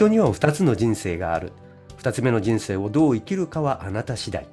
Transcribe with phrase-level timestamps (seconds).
[0.00, 1.52] 人には2つの人生がある。
[1.98, 4.46] 2つ目の人生をどう生きるかはあなた次第。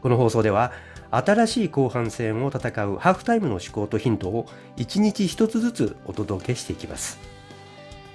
[0.00, 0.70] この放送では、
[1.10, 4.46] 新しい後半戦を戦うハーフタイムの思考とヒントを
[4.76, 7.18] 1日1つずつお届けしていきます。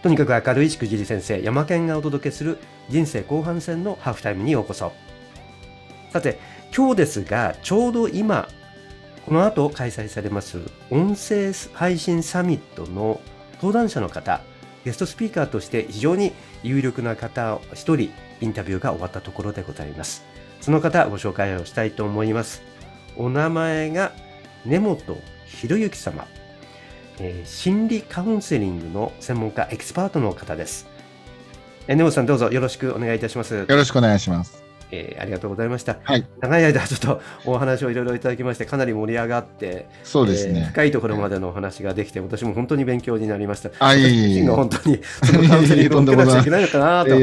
[0.02, 4.93] とにかく明るいしくじり先生、山県がお届けする人生後半戦のハーフタイムにようこそ。
[6.13, 6.39] さて、
[6.73, 8.47] 今日ですが、ちょうど今、
[9.25, 13.19] この後開催されます音声配信サミットの
[13.55, 14.40] 登壇者の方、
[14.85, 16.31] ゲストスピーカーとして非常に
[16.63, 20.23] 有力な方を1人インタビューが終わったところでございます。
[20.61, 22.61] その方ご紹介をしたいと思います。
[23.17, 24.13] お名前が
[24.66, 26.27] 根本博之様、
[27.20, 30.88] え、心理カウンセリングの専門家エキスパートの方です。
[31.88, 33.55] 根本さんどうぞよろしくお願いいたします。
[33.55, 34.64] よろしくお願いします。
[34.91, 43.71] えー、ありがとうございました、はい、長い間ちょっとお話をいろいろいただきましてかなり盛り上がってそうですね、えー、深いところまでのお話ができて私も本当に勉強になりました。
[43.80, 47.16] あいいい本当にそのカウンセリングを受けなくちゃいけないのかな と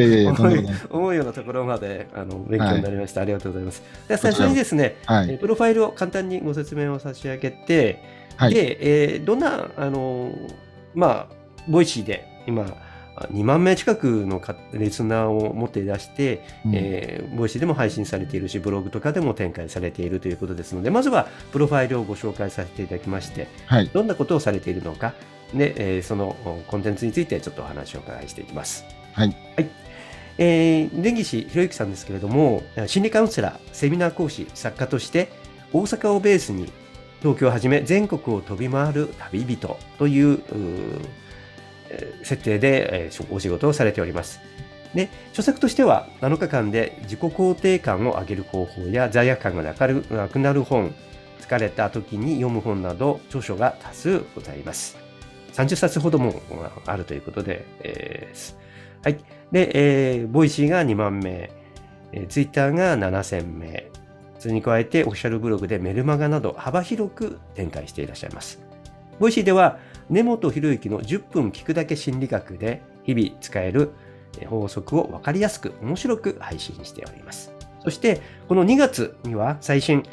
[0.96, 3.82] 思うようなところまであの勉強になりました、はい、ありがとうございます。
[4.08, 8.02] で最初にですね、はい、プロファイルを簡単にご説明を差し上げて、
[8.36, 10.32] はい、で、えー、どんなあの
[10.94, 11.34] まあ
[11.68, 12.66] Voicy で今
[13.16, 14.40] 2万名近くの
[14.72, 25.14] リスナーを持っていらして、うん、えー、 Voicy でも配信されているし、ブログとかでも展開されているということですので、まずはプロファイルをご紹介させていただきまして、はい、どんなことをされているのか、
[25.54, 26.36] で、えー、その
[26.68, 28.84] コンテンツについてちょっとお話をお伺いしていきます。
[29.12, 29.36] はい。
[29.56, 29.70] はい
[30.38, 35.28] えー、根岸博之さんですけれども、心理カウンセラー、セミナー講師、作家として、
[35.72, 36.72] 大阪をベースに
[37.20, 40.42] 東京をはじめ全国を飛び回る旅人という
[42.22, 44.40] 設定でお仕事をされております。
[44.94, 49.74] で、著作としては7日間で自己肯定感を上げる方法や罪悪感がな
[50.28, 50.94] くなる本、
[51.40, 54.96] 疲れた時に読む本など著書が多数ございます。
[55.52, 56.40] 30冊ほども
[56.86, 58.54] あるということで、えー、
[59.04, 59.24] はい。
[59.50, 59.70] で、
[60.14, 61.50] えー、 Voicy が2万名、
[62.12, 63.90] えー、ツイッターが7000名、
[64.38, 68.60] それに加えてオフィシャルブログでメルマガなど幅広く展開していらっしゃいます。
[69.20, 69.78] Voicy では
[70.10, 73.92] 根本裕幸の10分聞くだけ心理学で日々使える
[74.46, 77.52] 法則を分かりやすく面白く配信しております。
[77.84, 80.04] そしてこの2月には最新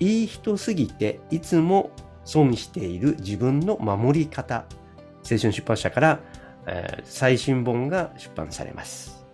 [0.00, 1.90] いい人すぎていつも
[2.24, 4.66] 損している自分の守り方
[5.30, 6.20] 青春出版社から、
[6.66, 9.24] えー、最新本が出版されます。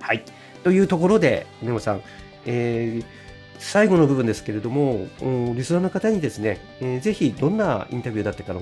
[0.00, 0.24] はい。
[0.64, 2.02] というところで、根本さん、
[2.46, 3.04] えー、
[3.58, 5.06] 最後の部分ですけれども、
[5.54, 8.60] リスナーの方にですね、えー、ぜひどんなインタビューだったかの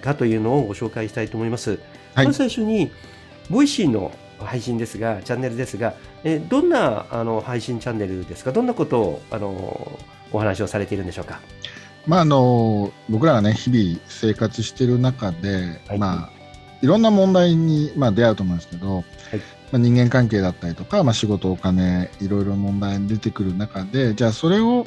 [0.00, 1.78] かかというのをご紹介したいと思います。
[2.14, 2.90] はい、まず最初に、
[3.50, 9.98] ボイシーの配信ですが、チャンネルですが、えどんなあの配信チャンネルですか、どんなことをあの
[10.32, 11.40] お話をされているんでしょうか？
[12.06, 16.30] まあ、あの僕らがね、日々生活している中で、はいまあ、
[16.82, 19.04] いろんな問題に、まあ、出会うと思うんですけど、はいま
[19.72, 24.86] あ、人間関係だったりとか、まあ、仕事、お金、いろいろ問題に出てくる中で、じゃあそれを、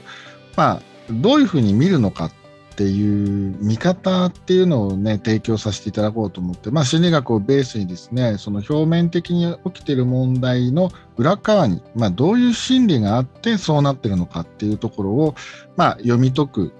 [0.55, 0.81] まあ、
[1.11, 2.33] どういうふうに見るのかっ
[2.79, 15.35] ていう見方っていうのをね提供させていただこうと思って、まあ、心理学をベースにですねその表面的に起きている問題の裏側に、まあ、どういう心理があってそうなってるのかっていうところを、
[15.75, 16.73] まあ、読み解く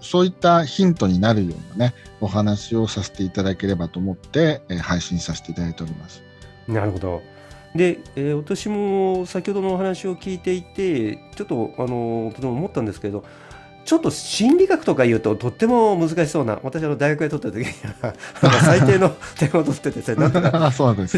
[0.00, 6.20] そういったヒントになるようなねお話をさせていただければと思って、え、配信させていただいております。
[6.66, 7.22] なるほど
[7.76, 13.24] で、えー、私も先ほどのお話を聞いていてちょっとあのとても思ったんですけど
[13.84, 17.72] ちょっと心理学とか言うととっても難しそうな私の大学で取った時に
[18.60, 20.50] 最低の点を取っててなんとか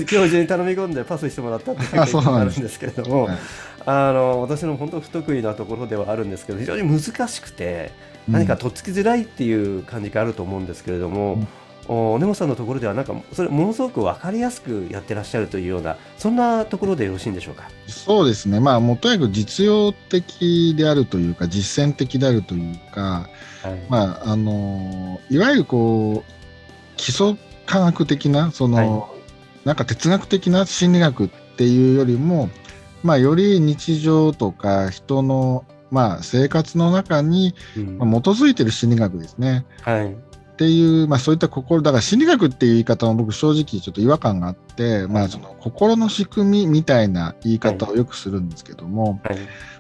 [0.07, 3.29] 教授に頼み込んでパスしてもらったっていうのがあるんですけれども、
[3.85, 7.93] あの私の本当不得意なところではあるんですけど非常に難しくて
[8.29, 11.35] 何かとっつきづらいっていう感じがあると思うんですけれども。
[11.35, 11.49] うん
[11.87, 17.65] お根本さんのところではなんかそれものすごく分かりやすくやってらっしゃるというようなそんなところでよろしいんでしょうか？
[17.87, 18.61] そうですね。
[18.61, 23.29] まあもとにかく実用的であるというか実践的であるというか、
[23.63, 26.33] はい、まああのいわゆるこう
[26.97, 27.37] 基礎
[27.67, 29.09] 科学的なその、は
[29.65, 32.49] い、なんか哲学的な心理学っていうよりも
[33.03, 37.55] まあより日常とか人のまあ、生活の中に、
[37.99, 39.65] まあ、基づいている心理学ですね。
[39.83, 40.17] はい、
[40.55, 49.39] っていう、まあ、そういった心、だから心理学っていう言い方も僕正直ちょっと違和感があって、まあ、その心の仕組みみたいな言い方をよくするんですけども、はい、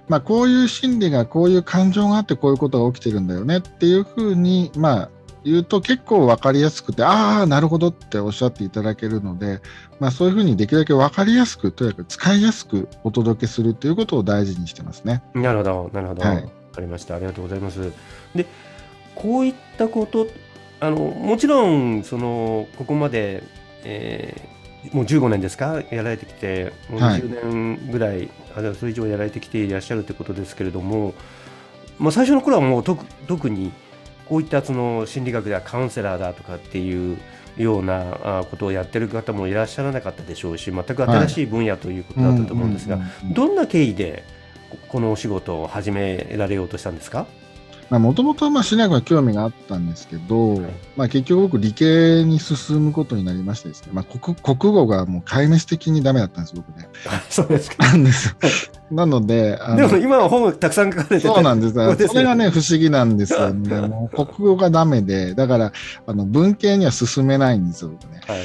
[0.08, 5.10] まあ、こういう心理がこういう感情があってこういうことが起きてるんだよねっていうふうに、まあ、
[5.44, 9.60] 言うと結構分かりやすくて、ああ、なるほどっておっしゃっていただけるので、
[10.00, 15.22] まあ、そういうふうにできるだけ分かりやすく、とにかく使いやすくお届けするということを大事にしてますね。
[15.34, 16.22] なるほど、なるほど。
[16.22, 17.14] はい、分かりました。
[17.14, 17.92] ありがとうございます。
[18.34, 18.46] で、
[19.14, 20.26] こういったこと
[20.80, 23.42] あのもちろんそのここまで、
[23.84, 24.34] え
[24.92, 31.14] もう15年ですか、やられてきて、もう20年ぐらい、はい、あるいはそれ以上やられてきていらっしゃるということですけれども、
[31.98, 33.72] まあ、最初の頃はもう特に
[34.28, 37.18] こういったその心理学ではカウンセラーだとかっていう
[37.56, 42.98] ようなことをやってる方もいらっしゃらなかったでしょうし全く新しい分野ということだったと思うんですが、
[43.32, 44.24] どんな経緯で
[44.88, 47.26] このお仕事を始められようとしたんですか？
[47.98, 56.88] もともと心理学は興味があったんですけど、はい、まあ、結局僕理系に進むことになりましてですね、まあ、国国語がもう壊滅的にダメだったんです僕ね。
[57.28, 57.86] そうですか。
[57.86, 58.36] なんです
[58.90, 62.08] なのででも今は本たくさん書かれてそうなんです。
[62.08, 63.80] それがね不思議なんですよね。
[63.88, 65.72] もう国語がダメでだから
[66.06, 68.20] あの文系には進めないんですよ僕ね。
[68.26, 68.38] はい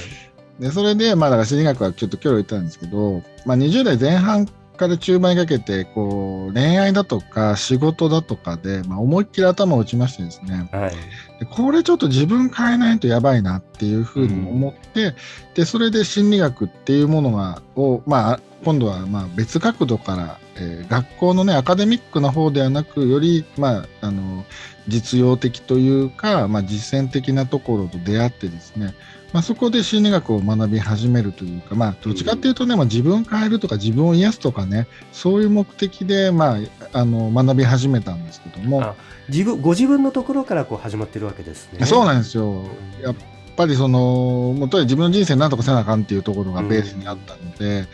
[0.60, 4.46] でそれで、まあ、だから心理学はちょっと距離を置いたんですけど、まあ、20代前半
[4.80, 10.92] から中盤にかけてこう恋愛だとか仕事だとかで、まあ、思いっきり頭を打ちましてですね、はい、
[11.40, 15.16] でこれちょっと自分変えないとやばいなっていうふうに思って、うん、
[15.54, 24.46] でそれで心理学っていうものがを、まあ、今度はまあ別角度から、えー、学校のねアカデミックな方ではなくより、まあ、あの
[24.88, 28.94] 実用的というか、まあ、実践的なところと出会ってですね
[29.32, 36.58] まあ、そこで心理学を学び始めるというか、まあ、どっちかっていうとね、まあ、自分を変えるとか自分を癒すとかねそういう目的で、まあ、
[36.94, 38.96] あの学び始めたんですけども。
[39.30, 41.86] 自分ご自分のところからこう始まってるわけですね。
[41.86, 42.64] そうなんですよ。
[43.00, 43.16] やっ
[43.60, 47.88] ぱりそのもとは自分の人生なんとかせなあかんっていうところがベースにあったので、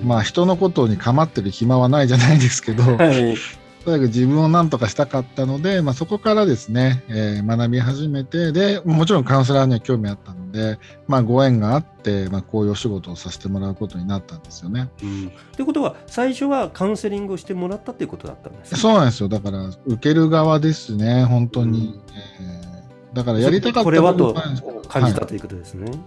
[0.00, 3.36] うん、まあ人のことに構ってる暇はないじゃないですけど、はい、
[3.84, 14.88] とにかく自分を何とかしたかったので、まあ、そこからですね、えー、学び始めてでもちろんカウンセラーには興味あったので、まあ、ご縁があって、まあ、こういうお仕事をさせてもらうことになったんですよね。
[14.98, 19.28] と、うん、いうことは最初はカウンセリングをしてもらったということだったんです、ね、そうなんですよ。
[19.28, 22.69] だから受ける側ですね本当に、うん、えー、
[23.12, 24.34] だからやりたかったこれはと
[24.88, 25.90] 感じたということですね。
[25.90, 26.00] はい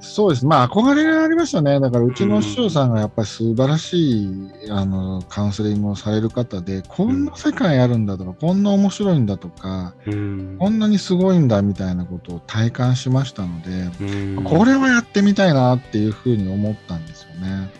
[0.00, 0.46] そうです。
[0.46, 1.80] まあ、憧れがありましたね。
[1.80, 17.70] だから、うちの師匠さんがやっぱり素晴らしい、あの、カウンセリングをされる方で、こんな世界あるんだとか、こんな面白いんだとか、こんなにすごいんだみたいなことを体感しましたので、これはやってみたいなっていうふうに思ったんですよね。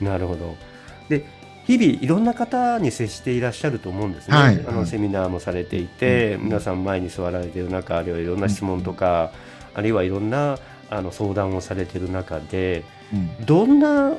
[0.00, 0.54] なるほど。
[1.08, 1.24] で、
[1.68, 4.36] 日々いろんな方に接していらっしゃると思うんですね。
[4.36, 9.30] はい、あのセミナーもされていて、うん、皆さん前に座られている中、あるいはいろんな質問とか、
[9.74, 9.78] うん。
[9.78, 10.58] あるいはいろんな
[10.90, 14.14] あの相談をされてる中で、うん、どんな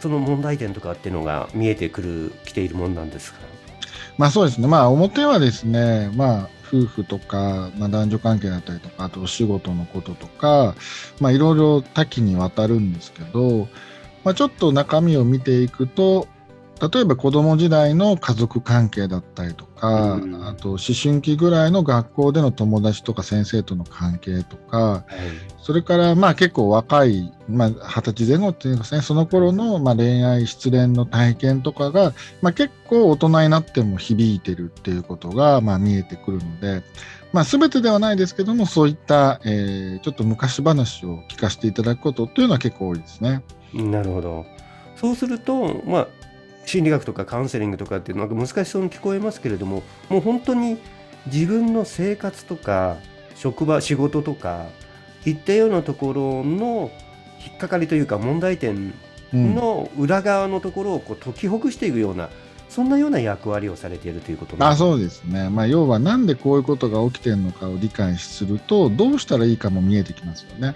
[0.00, 3.40] その問題点とかっていうのが見えてくるきているもんなんですか？
[4.16, 10.76] まあそうですね、まあ、表はですね、まあ、夫婦とか、まあ、男女関係だったりとか、あとお仕事のこととか、
[11.20, 13.68] まあ、いろいろ多岐にわたるんですけど、
[14.24, 16.28] まあ、ちょっと中身を見ていくと、
[16.82, 25.04] 例えば子供時代の家族関係だったりとか、うん、あと思春期ぐらいの学校での友達とか先生との関係とか、はい、
[25.58, 36.82] それからまあ結構若い、まあ、20歳前後っていうんですねその頃のまあ恋愛失恋の体験とかが、まあ、結構大人になっても響いてるっていうことがまあ見えてくるので、
[37.32, 43.44] まあ、全てではないですけどもそういった、えー、ちょっと昔話を聞かせていただくことっていうのは結構多いですね。
[43.72, 44.44] なるほど。
[44.96, 46.08] そうすると、まあ、
[46.64, 50.78] 心理学とかカウンセリングとかっていうのは難しそうに聞こえますけれどももう本当に
[51.26, 52.96] 自分の生活とか
[53.34, 54.66] 職場仕事とか
[55.24, 56.90] いったようなところの
[57.44, 58.94] 引っかかりというか問題点
[59.32, 62.28] の裏側のところをこう解きほぐしていくような、
[62.68, 70.74] そんなような役割をされているということあそうですね、まあ、要はなんでこういうことが起きてるのかを理解するとどうしたらいいかも見えてきますよね。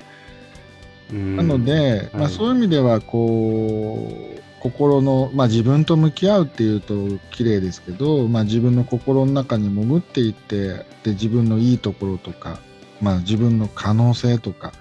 [1.12, 6.94] なので、まあ、そういう意味ではこう心の、まあ、自分と向き合うっていうと
[7.30, 12.58] 綺麗ですけど、まあ、自分の心の中に潜っていってで自分のいいところとか、
[13.00, 14.72] まあ、自分の可能性とか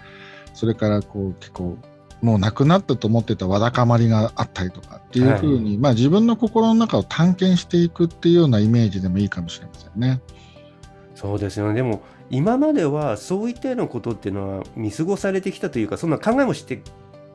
[0.56, 1.78] それからこう結構
[2.22, 10.22] もうなくなったと思ってたわだかまりがあったりとかっていうふうに、はい、まあ、自分の心の中を探検していくっていうようなイメージでもいいかもしれませんね。
[11.14, 16.82] そうですよねでも今まではそういったようなことっていうのは見過ごされてきたというかそんな考えもして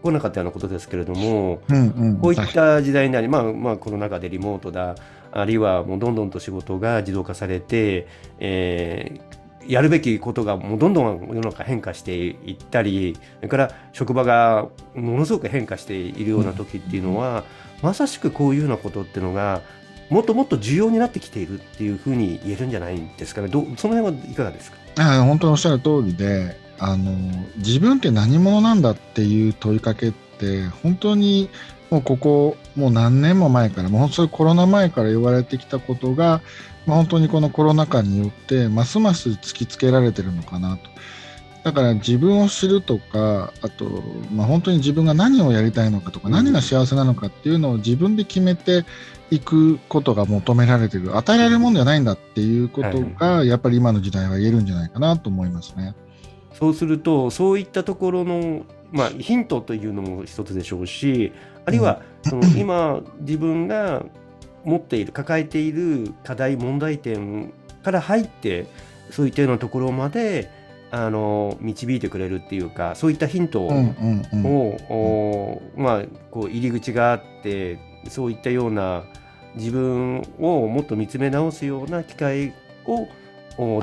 [0.03, 4.95] 来なかったようなことですけれども、うんうん、こういった時代になり、まあまあ、コロナ禍でリモートだ
[5.33, 8.07] あるいはもうどんどんと仕事が自動化されて、
[8.39, 17.45] えー、やるべきことがもうどんどん世の中変化していったりそれから職場がものすごく変化しているような時っていうのは、
[17.79, 19.63] うん、まさしくこういうようなことっていうのが
[20.09, 23.47] もっともっと重要になってきているっていうふうに言えるんじゃないですかね。
[23.47, 24.79] どその辺はいかがですか？
[24.97, 27.13] あ本当におっしゃる通りであの
[27.59, 31.51] 自分って何者なんだっていう問いかけって本当に
[31.91, 36.41] もうここもう何年も前からもうそれコロナ前から言われてきたことが、
[36.87, 40.91] まあ、本当にこのコロナ禍によってますます突きつけられてるのかなと。
[41.63, 48.87] だから自分を知るとかあと、まあ、本当に自分が何をやりたいのかとか、うん、何が幸せなのかっていうのを自分で決めて
[49.31, 55.95] いくことが求められてる与えられるものじゃないんだっていうことが、やっぱり今の時代は言えるんじゃないかなと思いますね。
[56.61, 61.33] そうするとそういったところの、まあ、ヒントというのも一つでしょうし
[61.65, 64.05] あるいはその今自分が
[64.65, 67.53] 持っている抱えている課題問題点
[67.83, 68.67] から入って
[69.11, 70.51] そういったようなところまで
[70.91, 79.05] あの導いてくれるっていうかそういったヒントを、まあ、こう入り口があってそういったような
[79.55, 82.53] 自分をもっと見つめ直すような機会
[82.87, 83.09] を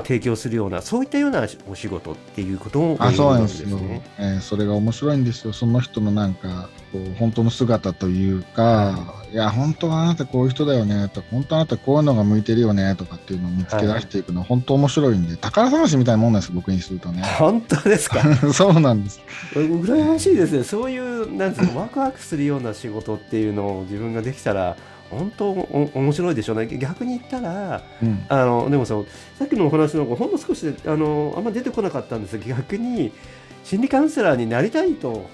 [0.04, 3.78] 提供するようなそういったようなお仕事っていうこともあそうなんですよ、
[4.18, 5.52] えー、それが面白いんですよ。
[5.52, 17.22] その人のなんかこう本当の姿というか、はい、いや本当はあなたこういう人だよねとか本当あなたこういうのが向いてるよねとかっていうのを見つけ出していくの、はい、本当面白いんで宝探しみたいなもんなんです僕にするとね。
[17.38, 18.22] 本当ですか？
[18.52, 19.20] そうなんです。
[19.54, 20.64] 羨ましいですね。
[20.64, 24.76] そういうなんですかワクワクするような仕事っていうのを自分ができたら
[25.10, 28.94] 本当お面白いでしょうね逆に言ったら、うん、あのでもさ
[29.38, 33.12] さっきのお話のほんの少しであのあんま出てこなかったんですが逆に
[33.68, 35.28] 心理カウンセラーになりたいと、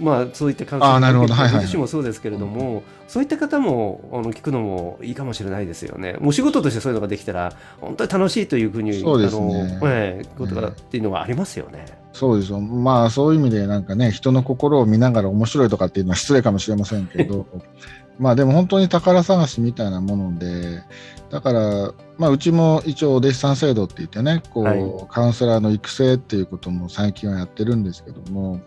[0.00, 6.14] まあ、そういったカウンセラ自身もそうですけれども、そういった方もあの聞くのもいいかもしれないですよね。
[6.14, 11.84] もう仕事としてそういうのができたら本当に楽しいというふうにそうですね、あのえー、ことがっていうのはありますよね。
[12.12, 12.58] そうですよ。
[12.58, 17.46] まあそういう意味でなんかね人の心を見ながら面白いとかっていうのは失礼かもしれませんけど
[18.18, 20.82] まあでも本当に宝探しみたいなもので、
[21.30, 28.60] だから、まあ、うちも一応お弟子さん制度って言ってね、こう、はい、カウンセラーの育成っていうことも最近はやってるんですけども、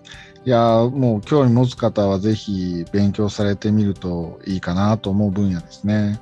[0.45, 6.19] いやもう興味持つ方はぜひ勉強されてみるといいかなと思う分野ですね。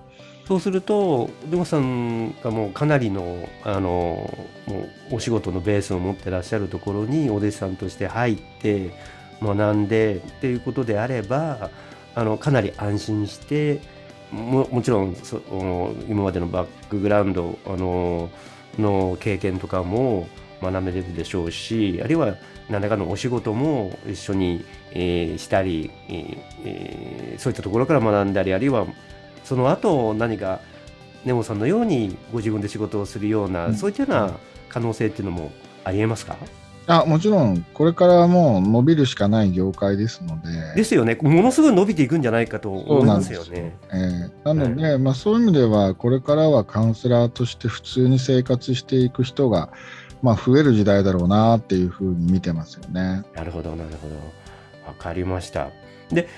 [0.48, 4.34] そうすると、ルモさんがもうかなりのあの
[4.65, 8.91] もうお仕事のベースを持ってらっしゃるところにお弟子さんとして入って
[9.41, 11.69] 学んでっていうことであれば、
[12.17, 13.79] あのかなり安心して
[14.31, 15.39] ももちろんそ
[16.09, 18.31] 今までのバックグラウンドあの
[18.79, 20.27] の経験とかも
[20.59, 22.36] 学べるでしょうしあるいは
[22.69, 28.88] 何らかのお仕事も一緒に、えー、したり、えー、そういったところから学んだりあるいは
[29.43, 30.59] その後何か
[31.24, 34.33] 根本さんのようにご自分で仕事をするような、うん、そういったような
[34.69, 35.51] 可能性っていうのも
[35.83, 36.36] ありえますか？
[36.88, 40.75] あもちろん、これからはもう伸びるしかない業界ですので。
[40.75, 43.77] ですよね、ものすごい伸びていくんじゃないかと思いますよね。
[43.91, 49.70] なえー、なので、はい、まあ、そういう意味では、これからはカウンセラーとして普通に生活していく人が、
[50.22, 53.24] まあ、増える時代だろうなっていうふうに見てますよね。
[53.36, 54.15] なるほど、なるほど。
[54.88, 55.70] わかりました。
[56.10, 56.29] で、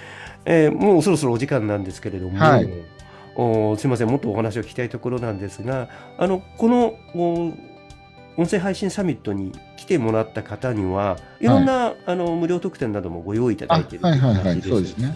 [0.45, 2.69] えー、もうそろそろお時間なんですけれども、はい、
[3.35, 7.53] おすみません、もっとお話を聞きたいところなんですが、あのこの
[8.37, 15.15] 音声配信サミットに来てもらった方にはいろんな、はい、あの無料特典などもご用意いただいているという感じですね。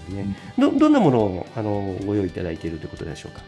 [0.57, 3.41] どどんなものをあのご用意いただいているということでしょうか？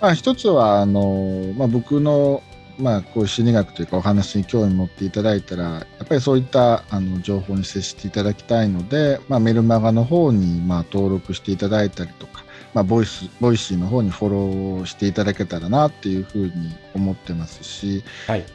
[0.00, 2.42] まあ、一つはあの、まあ、僕の
[2.78, 12.42] まあ、こういう心理学というかお話に興味持っていただいたらやっぱりそういったあの情報に接していただきたいので、まあ、メルマガの方にまあ登録していただいたりとか、
[12.72, 16.52] まあ、ボイスボイシーの方にフォローしていただけたらなっていうふうに
[16.94, 18.46] 思ってますし、はい、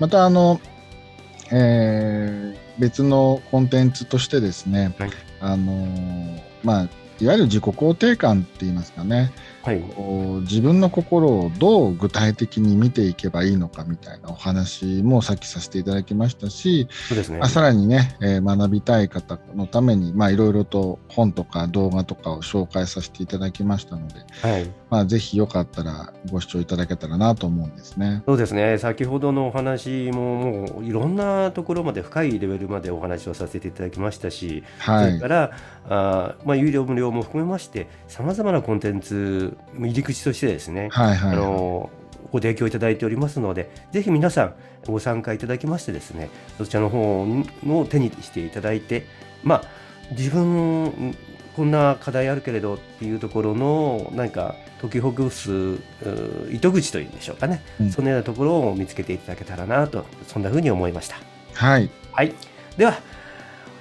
[0.00, 0.60] またあの、
[1.52, 5.10] えー、別のコンテンツとしてですね、はい、
[5.40, 5.86] あの
[6.62, 6.88] まあ
[7.20, 9.32] いわゆる自己肯定感って言いますかね、
[9.64, 9.82] はい、
[10.42, 28.22] 自分の心をどう具体的に見ていけばいいのかみたいなお話もさっきさせていただきましたし、そうですね、さらにね、えー、学びたい方のためにいろいろと本とか動画とかを紹介させていただきましたので、はい、まあ、ぜひよかったらご視聴いただけたらなと思うんですね。
[28.26, 28.76] そうですね。
[28.76, 35.50] 先ほどのお話ももういろんなところまで深いレベルまでお話をさせていただきましたし、はい、それから
[35.88, 41.90] あ、まあ、有料無料も含めましてさまざまなコンテンツ入り口としてですね、はいはい、あの
[42.32, 44.54] ご提供いただいておりますので、ぜひ皆さん
[44.86, 49.06] ご参加いただきましてですね、そちらの方を手にしていただいて、
[49.42, 49.64] まあ、
[50.10, 51.16] 自分、
[51.56, 55.78] こんな課題あるけれどっていうところの、なんか、解きほぐす
[56.50, 61.16] 糸口というんでしょうかね、うん、そのようなところを見つけていただけたらなと、そんなふうに思いました。
[61.54, 61.90] はい。
[62.12, 62.34] はい。
[62.76, 62.98] では、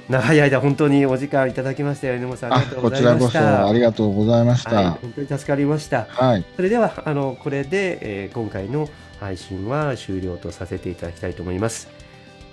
[0.10, 2.54] 長い間本当にお時間いただきましたよ、根本さん。
[2.54, 3.26] ありがとうございました。
[3.26, 4.76] こちらこそありがとうございました。
[4.76, 6.06] はい、本当に助かりました。
[6.10, 6.46] はい。
[6.56, 11.88] それでは、あの、これで、えー、今回の配信は終了とさせていただきたいと思います。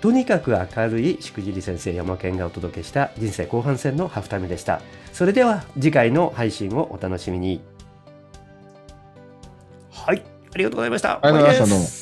[0.01, 4.81] とにかく明るいしくじり先生山健がお届けした人生後半戦のハーフタイムでした。
[5.13, 7.61] それでは次回の配信をお楽しみに。
[9.91, 11.19] はい、ありがとうございました。
[11.21, 12.00] ありがとうございました。